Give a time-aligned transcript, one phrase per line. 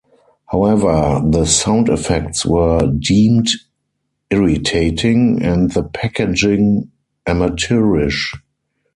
[0.47, 3.49] However, the sound effects were deemed
[4.31, 6.89] irritating, and the packaging
[7.27, 8.33] amateurish.